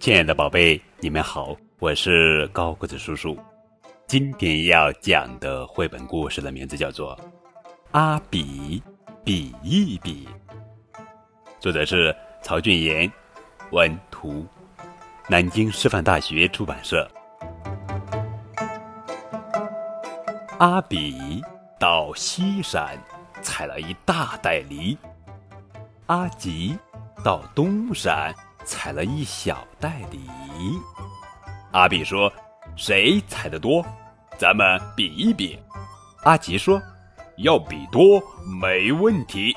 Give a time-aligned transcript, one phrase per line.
[0.00, 3.38] 亲爱的宝贝，你们好，我是高个子叔叔。
[4.06, 7.14] 今天要讲的绘本故事的名字叫做
[7.90, 8.82] 《阿比
[9.22, 10.26] 比一比》，
[11.60, 13.12] 作者是曹俊言，
[13.72, 14.46] 文图，
[15.28, 17.06] 南京师范大学出版社。
[20.58, 21.42] 阿比
[21.78, 22.98] 到西山
[23.42, 24.96] 采了一大袋梨，
[26.06, 26.74] 阿吉
[27.22, 28.34] 到东山。
[28.64, 30.20] 采了一小袋梨，
[31.72, 32.32] 阿比说
[32.76, 33.84] ：“谁采的多？
[34.38, 35.58] 咱们比一比。”
[36.24, 36.80] 阿吉说
[37.38, 38.22] ：“要比多
[38.60, 39.56] 没问题。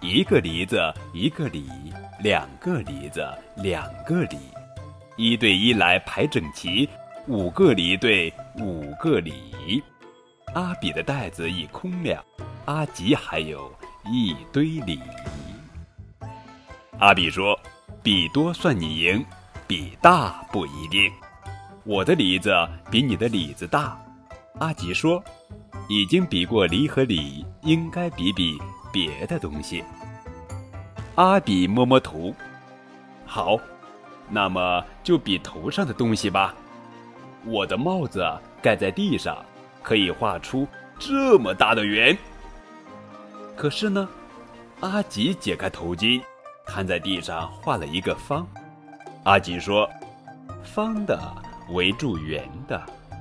[0.00, 0.78] 一个梨子
[1.12, 1.68] 一个梨，
[2.20, 3.26] 两个梨子
[3.56, 4.38] 两个梨，
[5.16, 6.88] 一对一来排整齐，
[7.26, 9.82] 五个梨对五个梨。”
[10.54, 12.24] 阿比的袋子已空了，
[12.66, 13.72] 阿吉还有
[14.04, 15.00] 一堆梨。
[16.98, 17.58] 阿比说。
[18.02, 19.24] 比多算你赢，
[19.68, 21.08] 比大不一定。
[21.84, 22.52] 我的梨子
[22.90, 23.96] 比你的李子大。
[24.58, 25.22] 阿吉说
[25.88, 28.58] ：“已经比过梨和李，应该比比
[28.92, 29.84] 别的东西。”
[31.14, 32.34] 阿比摸摸头，
[33.24, 33.56] 好，
[34.28, 36.54] 那么就比头上的东西吧。
[37.44, 38.26] 我的帽子
[38.60, 39.36] 盖在地上，
[39.80, 40.66] 可以画出
[40.98, 42.16] 这么大的圆。
[43.56, 44.08] 可是呢，
[44.80, 46.20] 阿吉解开头巾。
[46.64, 48.46] 摊在地上画了一个方，
[49.24, 49.88] 阿吉说
[50.64, 51.20] ：“方的
[51.70, 52.80] 围住圆的，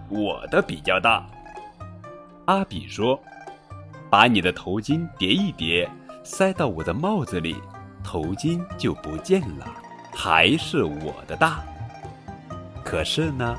[0.10, 1.26] 我的比较大。”
[2.46, 3.20] 阿比说
[4.10, 5.90] ：“把你的头巾叠一叠，
[6.24, 7.62] 塞到我的帽子里，
[8.04, 9.66] 头巾就不见了，
[10.14, 11.62] 还是我的大。”
[12.86, 13.58] 可是呢，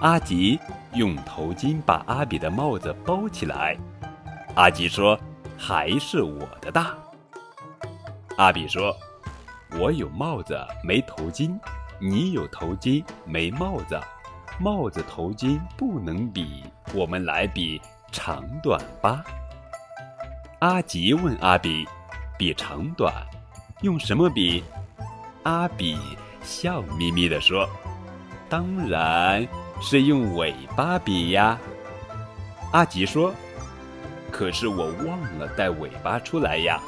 [0.00, 0.58] 阿吉
[0.94, 3.76] 用头巾把阿比的帽子包起来，
[4.54, 5.18] 阿吉说
[5.56, 6.94] ：“还是我的大。”
[8.36, 8.92] 阿比说。
[9.78, 11.58] 我有帽子没头巾，
[12.00, 13.98] 你有头巾没帽子，
[14.58, 17.80] 帽子头巾不能比，我们来比
[18.10, 19.24] 长短吧。
[20.58, 21.86] 阿吉问阿比
[22.36, 23.14] ：“比长短，
[23.82, 24.62] 用什么比？”
[25.44, 25.96] 阿比
[26.42, 27.66] 笑眯眯地说
[28.50, 29.46] ：“当然
[29.80, 31.58] 是用尾巴比呀。”
[32.72, 33.32] 阿吉说
[34.30, 36.80] ：“可是我忘了带尾巴出来呀。”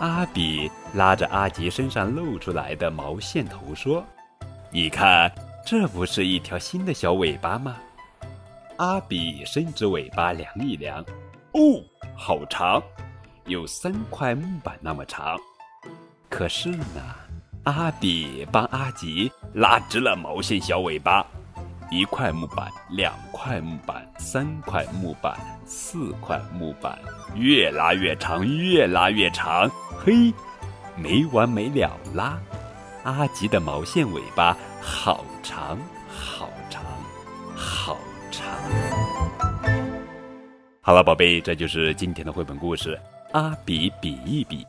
[0.00, 4.02] 阿比拉着阿吉身上露出来的毛线头说
[4.72, 5.30] ：“你看，
[5.64, 7.76] 这不是一条新的小尾巴吗？”
[8.78, 11.04] 阿比伸直尾巴量一量，
[11.52, 11.84] 哦，
[12.16, 12.82] 好长，
[13.44, 15.38] 有三块木板那么长。
[16.30, 17.14] 可是呢，
[17.64, 21.26] 阿比帮阿吉拉直了毛线小尾巴。
[21.90, 25.36] 一块木板，两块木板，三块木板，
[25.66, 26.96] 四块木板，
[27.34, 29.68] 越拉越长，越拉越长，
[29.98, 30.32] 嘿，
[30.96, 32.38] 没完没了啦！
[33.02, 35.76] 阿吉的毛线尾巴好长，
[36.08, 36.84] 好长，
[37.56, 37.98] 好
[38.30, 38.46] 长。
[40.80, 42.94] 好了，宝贝，这就是今天的绘本故事
[43.32, 44.64] 《阿比比一比》。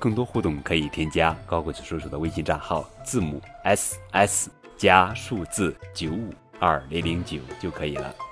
[0.00, 6.32] 更多互动可以添加高个子叔叔的微信账号，字母 S S 加数字九五。
[6.60, 8.27] 二零零九就可以了。